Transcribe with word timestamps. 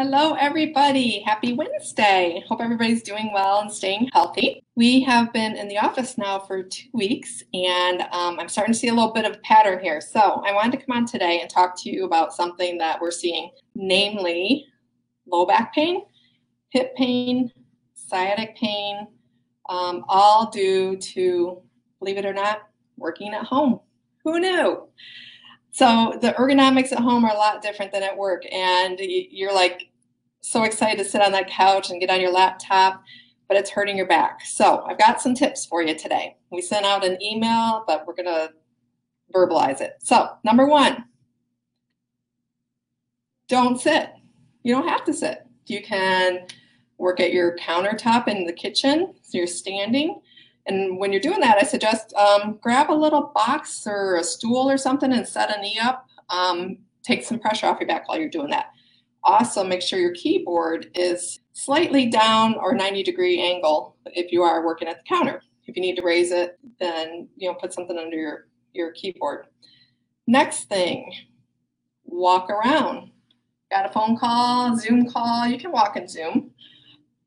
Hello, 0.00 0.34
everybody. 0.34 1.24
Happy 1.26 1.54
Wednesday. 1.54 2.44
Hope 2.46 2.60
everybody's 2.60 3.02
doing 3.02 3.32
well 3.34 3.62
and 3.62 3.72
staying 3.72 4.08
healthy. 4.12 4.62
We 4.76 5.02
have 5.02 5.32
been 5.32 5.56
in 5.56 5.66
the 5.66 5.78
office 5.78 6.16
now 6.16 6.38
for 6.38 6.62
two 6.62 6.86
weeks, 6.92 7.42
and 7.52 8.02
um, 8.12 8.38
I'm 8.38 8.48
starting 8.48 8.72
to 8.72 8.78
see 8.78 8.86
a 8.86 8.94
little 8.94 9.12
bit 9.12 9.24
of 9.24 9.32
a 9.32 9.38
pattern 9.38 9.82
here. 9.82 10.00
So, 10.00 10.20
I 10.46 10.52
wanted 10.52 10.78
to 10.78 10.86
come 10.86 10.96
on 10.98 11.04
today 11.04 11.40
and 11.40 11.50
talk 11.50 11.74
to 11.82 11.90
you 11.90 12.04
about 12.04 12.32
something 12.32 12.78
that 12.78 13.00
we're 13.00 13.10
seeing, 13.10 13.50
namely 13.74 14.66
low 15.26 15.44
back 15.46 15.74
pain, 15.74 16.02
hip 16.70 16.94
pain, 16.94 17.50
sciatic 17.96 18.54
pain, 18.54 19.04
um, 19.68 20.04
all 20.08 20.48
due 20.48 20.96
to, 20.96 21.60
believe 21.98 22.18
it 22.18 22.24
or 22.24 22.32
not, 22.32 22.68
working 22.96 23.34
at 23.34 23.46
home. 23.46 23.80
Who 24.22 24.38
knew? 24.38 24.88
So 25.70 26.18
the 26.20 26.32
ergonomics 26.32 26.92
at 26.92 26.98
home 26.98 27.24
are 27.24 27.32
a 27.32 27.38
lot 27.38 27.62
different 27.62 27.92
than 27.92 28.02
at 28.02 28.16
work, 28.16 28.42
and 28.52 28.98
you're 28.98 29.54
like 29.54 29.90
so 30.40 30.64
excited 30.64 30.98
to 30.98 31.08
sit 31.08 31.22
on 31.22 31.32
that 31.32 31.48
couch 31.48 31.90
and 31.90 32.00
get 32.00 32.10
on 32.10 32.20
your 32.20 32.32
laptop, 32.32 33.02
but 33.48 33.56
it's 33.56 33.70
hurting 33.70 33.96
your 33.96 34.06
back. 34.06 34.44
So 34.44 34.84
I've 34.86 34.98
got 34.98 35.20
some 35.20 35.34
tips 35.34 35.66
for 35.66 35.82
you 35.82 35.96
today. 35.96 36.36
We 36.50 36.62
sent 36.62 36.86
out 36.86 37.04
an 37.04 37.22
email, 37.22 37.84
but 37.86 38.06
we're 38.06 38.14
gonna 38.14 38.50
verbalize 39.34 39.80
it. 39.80 39.96
So 40.00 40.30
number 40.44 40.66
one, 40.66 41.04
don't 43.48 43.80
sit. 43.80 44.10
You 44.62 44.74
don't 44.74 44.88
have 44.88 45.04
to 45.04 45.12
sit. 45.12 45.46
You 45.66 45.82
can 45.82 46.46
work 46.96 47.20
at 47.20 47.32
your 47.32 47.56
countertop 47.56 48.26
in 48.26 48.44
the 48.44 48.52
kitchen, 48.52 49.14
so 49.22 49.38
you're 49.38 49.46
standing. 49.46 50.20
And 50.68 50.98
when 50.98 51.12
you're 51.12 51.20
doing 51.20 51.40
that, 51.40 51.56
I 51.58 51.64
suggest 51.64 52.12
um, 52.14 52.58
grab 52.60 52.90
a 52.90 52.92
little 52.92 53.32
box 53.34 53.86
or 53.86 54.16
a 54.16 54.24
stool 54.24 54.70
or 54.70 54.76
something 54.76 55.12
and 55.12 55.26
set 55.26 55.56
a 55.56 55.60
knee 55.60 55.78
up. 55.82 56.06
Um, 56.28 56.78
take 57.02 57.24
some 57.24 57.38
pressure 57.38 57.66
off 57.66 57.80
your 57.80 57.88
back 57.88 58.06
while 58.06 58.18
you're 58.18 58.28
doing 58.28 58.50
that. 58.50 58.66
Also, 59.24 59.64
make 59.64 59.80
sure 59.80 59.98
your 59.98 60.14
keyboard 60.14 60.90
is 60.94 61.40
slightly 61.54 62.06
down 62.06 62.54
or 62.56 62.74
90 62.74 63.02
degree 63.02 63.40
angle 63.40 63.96
if 64.06 64.30
you 64.30 64.42
are 64.42 64.64
working 64.64 64.88
at 64.88 64.98
the 64.98 65.04
counter. 65.08 65.42
If 65.66 65.74
you 65.74 65.82
need 65.82 65.96
to 65.96 66.02
raise 66.02 66.30
it, 66.32 66.58
then 66.78 67.28
you 67.36 67.48
know 67.48 67.54
put 67.54 67.72
something 67.72 67.98
under 67.98 68.16
your, 68.16 68.48
your 68.72 68.92
keyboard. 68.92 69.46
Next 70.26 70.64
thing, 70.64 71.12
walk 72.04 72.50
around. 72.50 73.10
Got 73.70 73.86
a 73.86 73.92
phone 73.92 74.16
call, 74.16 74.76
Zoom 74.76 75.10
call, 75.10 75.46
you 75.46 75.58
can 75.58 75.72
walk 75.72 75.96
in 75.96 76.08
Zoom. 76.08 76.52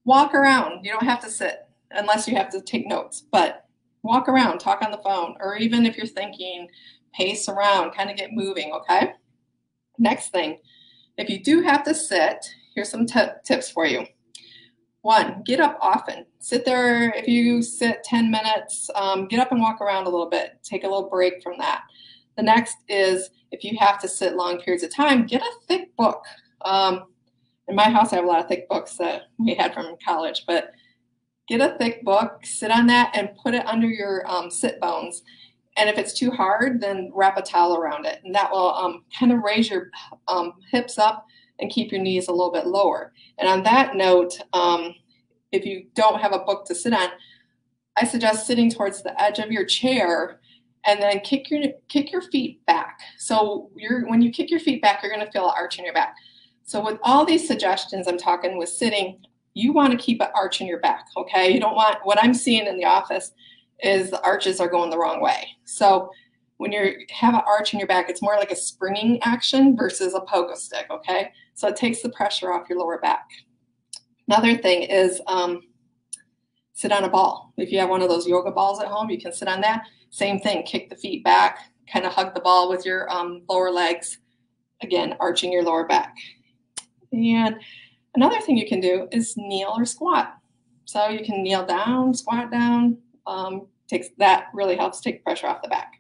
Walk 0.06 0.34
around. 0.34 0.84
You 0.84 0.92
don't 0.92 1.04
have 1.04 1.22
to 1.22 1.30
sit 1.30 1.68
unless 1.94 2.28
you 2.28 2.36
have 2.36 2.50
to 2.50 2.62
take 2.62 2.88
notes. 2.88 3.24
But 3.32 3.66
walk 4.04 4.28
around, 4.28 4.60
talk 4.60 4.82
on 4.82 4.92
the 4.92 4.98
phone, 5.00 5.36
or 5.40 5.56
even 5.58 5.86
if 5.86 5.98
you're 5.98 6.08
thinking, 6.08 6.68
pace 7.14 7.48
around, 7.50 7.92
kind 7.92 8.10
of 8.10 8.18
get 8.18 8.34
moving, 8.34 8.72
okay? 8.72 9.14
Next 9.98 10.30
thing, 10.30 10.58
if 11.18 11.30
you 11.30 11.44
do 11.44 11.62
have 11.62 11.84
to 11.84 11.94
sit, 11.94 12.46
here's 12.74 12.90
some 12.90 13.06
tips 13.06 13.70
for 13.70 13.86
you. 13.86 14.06
One, 15.02 15.42
get 15.46 15.60
up 15.60 15.78
often. 15.82 16.26
Sit 16.40 16.64
there, 16.64 17.12
if 17.12 17.28
you 17.28 17.62
sit 17.62 18.04
10 18.04 18.30
minutes, 18.30 18.90
um, 18.96 19.28
get 19.28 19.40
up 19.40 19.52
and 19.52 19.60
walk 19.60 19.82
around 19.82 20.06
a 20.06 20.10
little 20.10 20.30
bit. 20.30 20.60
Take 20.64 20.84
a 20.84 20.88
little 20.88 21.10
break 21.10 21.42
from 21.42 21.58
that. 21.58 21.82
The 22.38 22.44
next 22.44 22.78
is 22.88 23.30
if 23.52 23.64
you 23.64 23.78
have 23.80 24.00
to 24.02 24.08
sit 24.08 24.36
long 24.36 24.60
periods 24.60 24.84
of 24.84 24.94
time, 24.94 25.26
get 25.26 25.42
a 25.42 25.52
thick 25.68 25.96
book. 25.96 26.24
Um, 26.64 27.06
in 27.68 27.76
my 27.76 27.90
house, 27.90 28.14
I 28.14 28.18
have 28.18 28.26
a 28.26 28.28
lot 28.28 28.40
of 28.40 28.48
thick 28.48 28.70
books 28.70 28.96
that 28.98 29.24
we 29.40 29.56
had 29.56 29.74
from 29.74 29.96
college, 30.06 30.44
but 30.46 30.72
get 31.58 31.74
a 31.74 31.78
thick 31.78 32.04
book, 32.04 32.40
sit 32.44 32.72
on 32.72 32.88
that, 32.88 33.12
and 33.14 33.36
put 33.36 33.54
it 33.54 33.66
under 33.66 33.88
your 33.88 34.30
um, 34.30 34.50
sit 34.50 34.80
bones. 34.80 35.24
And 35.76 35.90
if 35.90 35.98
it's 35.98 36.14
too 36.14 36.32
hard, 36.32 36.80
then 36.80 37.12
wrap 37.14 37.38
a 37.38 37.42
towel 37.42 37.76
around 37.76 38.06
it. 38.06 38.22
And 38.24 38.34
that 38.36 38.52
will 38.52 38.74
um, 38.74 39.04
kind 39.18 39.32
of 39.32 39.40
raise 39.40 39.70
your 39.70 39.90
um, 40.28 40.54
hips 40.72 40.98
up 40.98 41.26
and 41.60 41.70
keep 41.70 41.92
your 41.92 42.02
knees 42.02 42.28
a 42.28 42.32
little 42.32 42.52
bit 42.52 42.68
lower. 42.68 43.12
And 43.38 43.50
on 43.50 43.64
that 43.64 43.96
note, 43.96 44.40
um, 44.54 44.96
if 45.52 45.66
you 45.66 45.88
don't 45.94 46.22
have 46.22 46.34
a 46.34 46.40
book 46.40 46.66
to 46.66 46.76
sit 46.76 46.94
on, 46.94 47.10
I 47.98 48.06
suggest 48.06 48.48
sitting 48.48 48.72
towards 48.72 49.04
the 49.04 49.22
edge 49.22 49.40
of 49.40 49.52
your 49.52 49.66
chair 49.66 50.40
and 50.86 51.02
then 51.02 51.20
kick 51.20 51.52
your 51.52 51.64
kick 51.90 52.12
your 52.12 52.22
feet 52.22 52.66
back. 52.66 53.00
So 53.18 53.70
you're 53.76 54.08
when 54.08 54.22
you 54.22 54.32
kick 54.32 54.50
your 54.50 54.62
feet 54.62 54.82
back, 54.82 55.04
you're 55.04 55.14
going 55.14 55.26
to 55.26 55.32
feel 55.32 55.46
an 55.46 55.54
arch 55.56 55.78
in 55.78 55.86
your 55.86 55.94
back. 55.94 56.16
So 56.64 56.84
with 56.84 56.98
all 57.04 57.26
these 57.26 57.46
suggestions, 57.46 58.08
I'm 58.08 58.18
talking 58.18 58.58
with 58.58 58.70
sitting, 58.70 59.20
you 59.54 59.74
want 59.74 59.92
to 59.92 59.98
keep 59.98 60.22
an 60.22 60.30
arch 60.36 60.62
in 60.62 60.68
your 60.68 60.80
back, 60.80 61.06
okay? 61.18 61.52
You 61.52 61.60
don't 61.60 61.76
want, 61.76 61.98
what 62.04 62.18
I'm 62.22 62.34
seeing 62.34 62.68
in 62.68 62.78
the 62.78 62.86
office 62.86 63.32
is 63.84 64.10
the 64.10 64.22
arches 64.24 64.60
are 64.60 64.70
going 64.70 64.90
the 64.90 64.98
wrong 64.98 65.22
way. 65.22 65.48
So 65.66 66.10
when 66.58 66.72
you 66.72 66.96
have 67.10 67.34
an 67.34 67.42
arch 67.48 67.74
in 67.74 67.80
your 67.80 67.88
back, 67.88 68.10
it's 68.10 68.22
more 68.22 68.36
like 68.36 68.52
a 68.52 68.56
springing 68.56 69.20
action 69.24 69.76
versus 69.76 70.14
a 70.14 70.22
pogo 70.22 70.56
stick, 70.56 70.86
okay? 70.92 71.32
So 71.56 71.68
it 71.68 71.76
takes 71.76 72.02
the 72.02 72.10
pressure 72.10 72.54
off 72.54 72.70
your 72.70 72.80
lower 72.80 73.00
back. 73.00 73.28
Another 74.28 74.56
thing 74.56 74.84
is 74.84 75.22
um, 75.28 75.62
sit 76.74 76.92
on 76.92 77.04
a 77.04 77.10
ball. 77.10 77.54
If 77.58 77.72
you 77.72 77.80
have 77.80 77.90
one 77.90 78.02
of 78.02 78.10
those 78.10 78.28
yoga 78.28 78.52
balls 78.52 78.80
at 78.80 78.88
home, 78.88 79.10
you 79.10 79.20
can 79.20 79.34
sit 79.34 79.48
on 79.48 79.60
that. 79.62 79.86
Same 80.12 80.40
thing, 80.40 80.64
kick 80.64 80.90
the 80.90 80.96
feet 80.96 81.24
back, 81.24 81.60
kind 81.92 82.06
of 82.06 82.14
hug 82.14 82.34
the 82.34 82.42
ball 82.42 82.70
with 82.70 82.86
your 82.86 83.12
um, 83.12 83.42
lower 83.50 83.72
legs. 83.72 84.20
Again, 84.82 85.16
arching 85.20 85.52
your 85.52 85.64
lower 85.64 85.86
back. 85.86 86.16
And 87.12 87.56
Another 88.16 88.42
thing 88.42 88.58
you 88.58 88.68
can 88.68 88.82
do 88.82 89.08
is 89.12 89.38
kneel 89.38 89.74
or 89.78 89.86
squat. 89.86 90.36
So 90.86 91.08
you 91.10 91.24
can 91.24 91.44
kneel 91.44 91.66
down, 91.66 92.14
squat 92.14 92.52
down. 92.52 92.98
Um, 93.26 93.68
takes 93.88 94.08
that 94.18 94.48
really 94.54 94.76
helps 94.76 95.00
take 95.00 95.24
pressure 95.24 95.48
off 95.48 95.62
the 95.62 95.70
back. 95.70 95.94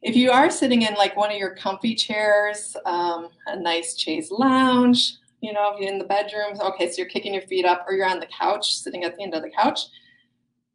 If 0.00 0.14
you 0.14 0.30
are 0.30 0.50
sitting 0.50 0.82
in 0.82 0.94
like 0.94 1.16
one 1.16 1.30
of 1.30 1.36
your 1.36 1.54
comfy 1.56 1.94
chairs, 1.94 2.76
um, 2.86 3.28
a 3.46 3.58
nice 3.58 3.98
chaise 3.98 4.30
lounge, 4.30 5.16
you 5.40 5.52
know, 5.52 5.72
if 5.72 5.80
you're 5.80 5.90
in 5.90 5.98
the 5.98 6.04
bedroom, 6.04 6.58
okay, 6.60 6.90
so 6.90 6.98
you're 6.98 7.08
kicking 7.08 7.34
your 7.34 7.42
feet 7.42 7.64
up, 7.64 7.84
or 7.86 7.94
you're 7.94 8.08
on 8.08 8.20
the 8.20 8.26
couch, 8.26 8.76
sitting 8.76 9.04
at 9.04 9.16
the 9.16 9.22
end 9.22 9.34
of 9.34 9.42
the 9.42 9.50
couch. 9.50 9.80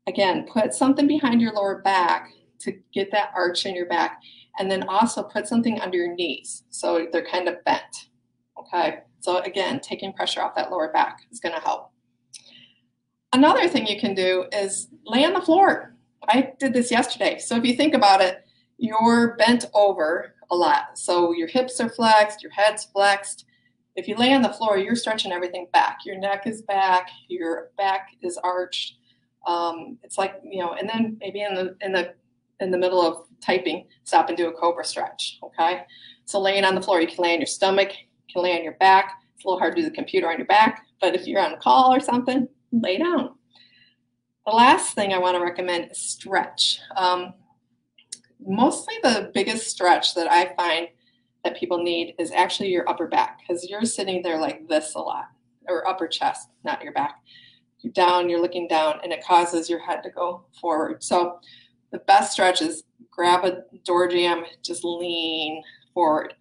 Again, 0.08 0.46
put 0.52 0.74
something 0.74 1.08
behind 1.08 1.42
your 1.42 1.54
lower 1.54 1.82
back 1.82 2.30
to 2.60 2.74
get 2.94 3.12
that 3.12 3.32
arch 3.36 3.66
in 3.66 3.76
your 3.76 3.88
back, 3.88 4.22
and 4.60 4.70
then 4.70 4.84
also 4.84 5.24
put 5.24 5.48
something 5.48 5.80
under 5.80 5.98
your 5.98 6.14
knees 6.14 6.64
so 6.70 7.08
they're 7.12 7.26
kind 7.26 7.48
of 7.48 7.64
bent. 7.66 8.10
Okay. 8.60 9.00
So 9.24 9.38
again, 9.40 9.80
taking 9.80 10.12
pressure 10.12 10.42
off 10.42 10.54
that 10.56 10.70
lower 10.70 10.92
back 10.92 11.20
is 11.32 11.40
going 11.40 11.56
to 11.56 11.62
help. 11.62 11.92
Another 13.32 13.70
thing 13.70 13.88
you 13.88 13.98
can 13.98 14.14
do 14.14 14.44
is 14.52 14.90
lay 15.06 15.24
on 15.24 15.32
the 15.32 15.40
floor. 15.40 15.96
I 16.28 16.52
did 16.60 16.74
this 16.74 16.92
yesterday. 16.92 17.40
So 17.40 17.56
if 17.56 17.64
you 17.64 17.74
think 17.74 17.94
about 17.94 18.20
it, 18.20 18.46
you're 18.78 19.38
bent 19.38 19.64
over 19.74 20.36
a 20.52 20.56
lot. 20.58 21.00
So 21.00 21.32
your 21.32 21.48
hips 21.48 21.80
are 21.80 21.88
flexed, 21.88 22.44
your 22.44 22.52
head's 22.52 22.84
flexed. 22.84 23.46
If 23.96 24.10
you 24.10 24.18
lay 24.18 24.34
on 24.34 24.42
the 24.42 24.52
floor, 24.52 24.78
you're 24.78 24.94
stretching 24.94 25.32
everything 25.32 25.68
back. 25.72 26.00
Your 26.06 26.20
neck 26.20 26.46
is 26.46 26.62
back, 26.64 27.10
your 27.30 27.72
back 27.78 28.10
is 28.22 28.38
arched. 28.44 28.98
Um, 29.48 30.00
it's 30.04 30.18
like 30.18 30.42
you 30.44 30.62
know, 30.62 30.74
and 30.74 30.90
then 30.90 31.16
maybe 31.22 31.44
in 31.44 31.56
the 31.56 31.78
in 31.80 31.94
the 31.94 32.14
in 32.60 32.72
the 32.72 32.78
middle 32.78 33.02
of 33.02 33.26
typing, 33.42 33.88
stop 34.04 34.28
and 34.28 34.38
do 34.38 34.50
a 34.50 34.54
cobra 34.54 34.84
stretch. 34.84 35.40
Okay, 35.44 35.84
so 36.26 36.42
laying 36.42 36.66
on 36.66 36.76
the 36.76 36.82
floor, 36.82 37.00
you 37.00 37.08
can 37.08 37.24
lay 37.24 37.34
on 37.34 37.40
your 37.40 37.48
stomach, 37.48 37.92
can 38.32 38.44
lay 38.44 38.58
on 38.58 38.64
your 38.64 38.74
back. 38.74 39.22
It's 39.36 39.46
a 39.46 39.48
little 39.48 39.60
hard 39.60 39.76
to 39.76 39.82
do 39.82 39.90
the 39.90 39.96
computer 39.96 40.30
on 40.30 40.38
your 40.38 40.48
back, 40.48 40.86
but 41.02 41.16
if 41.16 41.28
you're 41.28 41.42
on 41.42 41.54
a 41.54 41.58
call 41.58 41.94
or 41.94 42.00
something, 42.00 42.48
lay 42.72 42.98
down. 42.98 43.36
The 44.46 44.54
last 44.54 44.96
thing 44.96 45.14
I 45.14 45.20
want 45.20 45.38
to 45.38 45.44
recommend 45.44 45.92
is 45.92 46.00
stretch. 46.00 46.80
Um, 46.96 47.34
mostly 48.46 48.96
the 49.04 49.32
biggest 49.34 49.68
stretch 49.68 50.16
that 50.16 50.32
I 50.32 50.54
find 50.56 50.88
that 51.44 51.58
people 51.58 51.82
need 51.82 52.16
is 52.20 52.32
actually 52.32 52.70
your 52.70 52.88
upper 52.90 53.08
back 53.08 53.40
because 53.40 53.70
you're 53.70 53.86
sitting 53.86 54.22
there 54.22 54.40
like 54.40 54.68
this 54.68 54.96
a 54.96 55.00
lot, 55.00 55.26
or 55.68 55.88
upper 55.88 56.08
chest, 56.08 56.50
not 56.64 56.84
your 56.84 56.94
back. 56.94 57.16
You're 57.80 57.94
down, 57.94 58.30
you're 58.30 58.42
looking 58.42 58.68
down, 58.68 59.00
and 59.04 59.12
it 59.12 59.24
causes 59.24 59.70
your 59.70 59.80
head 59.80 60.04
to 60.04 60.10
go 60.10 60.46
forward. 60.62 61.04
So 61.04 61.40
the 61.92 62.00
best 62.00 62.32
stretch 62.32 62.62
is 62.62 62.84
grab 63.12 63.44
a 63.44 63.64
door 63.84 64.08
jamb, 64.08 64.44
just 64.62 64.84
lean 64.84 65.62
forward. 65.94 66.34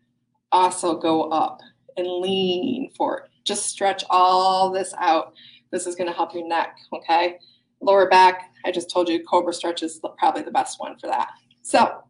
Also 0.52 0.96
go 0.96 1.24
up 1.30 1.60
and 1.96 2.06
lean 2.06 2.90
forward. 2.96 3.28
Just 3.44 3.66
stretch 3.66 4.04
all 4.10 4.71
this 4.71 4.94
out. 4.98 5.34
This 5.71 5.86
is 5.86 5.97
going 5.97 6.09
to 6.09 6.15
help 6.15 6.34
your 6.34 6.47
neck, 6.47 6.77
okay? 6.92 7.38
Lower 7.80 8.09
back, 8.09 8.53
I 8.65 8.71
just 8.71 8.91
told 8.91 9.09
you 9.09 9.24
Cobra 9.24 9.53
stretch 9.53 9.82
is 9.82 10.00
probably 10.18 10.42
the 10.42 10.50
best 10.50 10.78
one 10.78 10.97
for 10.98 11.09
that. 11.09 11.30
So 11.62 12.03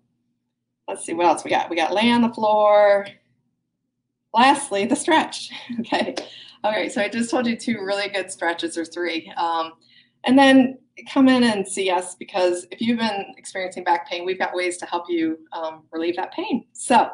let's 0.89 1.05
see 1.05 1.15
what 1.15 1.27
else 1.27 1.45
we 1.45 1.51
got. 1.51 1.71
We 1.71 1.77
got 1.77 1.95
lay 1.95 2.11
on 2.11 2.23
the 2.23 2.29
floor. 2.29 3.07
Lastly, 4.35 4.87
the 4.87 4.97
stretch, 4.97 5.51
okay? 5.81 6.15
All 6.65 6.73
right, 6.73 6.93
so 6.93 7.03
I 7.03 7.09
just 7.09 7.31
told 7.31 7.47
you 7.47 7.57
two 7.57 7.79
really 7.85 8.09
good 8.09 8.31
stretches 8.31 8.79
or 8.79 8.85
three. 8.85 9.33
Um, 9.37 9.73
and 10.25 10.39
then 10.39 10.79
come 11.13 11.29
in 11.29 11.43
and 11.43 11.67
see 11.67 11.91
us 11.91 12.15
because 12.15 12.67
if 12.71 12.81
you've 12.81 12.99
been 12.99 13.35
experiencing 13.37 13.85
back 13.85 14.09
pain, 14.09 14.25
we've 14.25 14.39
got 14.39 14.55
ways 14.55 14.77
to 14.79 14.87
help 14.87 15.05
you 15.09 15.39
um, 15.53 15.85
relieve 15.91 16.17
that 16.17 16.33
pain. 16.33 16.67
So 16.73 17.11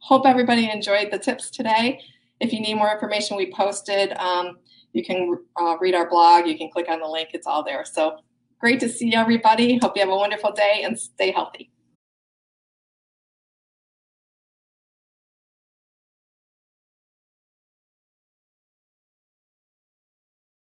Hope 0.00 0.26
everybody 0.26 0.70
enjoyed 0.70 1.10
the 1.10 1.18
tips 1.18 1.50
today. 1.50 2.00
If 2.40 2.52
you 2.52 2.60
need 2.60 2.74
more 2.74 2.90
information, 2.90 3.36
we 3.36 3.52
posted. 3.52 4.12
Um, 4.14 4.58
you 4.92 5.04
can 5.04 5.38
uh, 5.60 5.76
read 5.80 5.94
our 5.94 6.08
blog. 6.08 6.46
You 6.46 6.56
can 6.56 6.70
click 6.70 6.88
on 6.88 7.00
the 7.00 7.06
link. 7.06 7.30
It's 7.34 7.46
all 7.46 7.62
there. 7.62 7.84
So 7.84 8.18
great 8.58 8.80
to 8.80 8.88
see 8.88 9.14
everybody. 9.14 9.78
Hope 9.78 9.96
you 9.96 10.00
have 10.00 10.10
a 10.10 10.16
wonderful 10.16 10.52
day 10.52 10.82
and 10.84 10.98
stay 10.98 11.30
healthy. 11.30 11.70